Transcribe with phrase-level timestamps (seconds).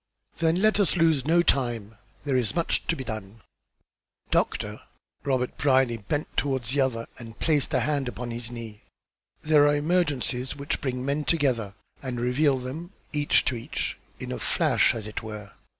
[0.39, 1.93] "Then, let us lose no time;
[2.23, 3.41] there is much to be done."
[4.31, 4.81] "Doctor,"
[5.23, 8.81] Robert Brierly bent toward the other and placed a hand upon his knee.
[9.43, 14.39] "There are emergencies which bring men together and reveal them, each to each, in a
[14.39, 15.51] flash, as it were.